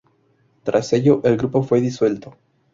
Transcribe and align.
Tras 0.63 0.93
ello, 0.93 1.21
el 1.25 1.37
grupo 1.37 1.61
fue 1.61 1.79
disuelto. 1.79 2.35